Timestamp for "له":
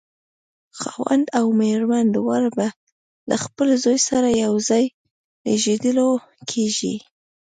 3.29-3.35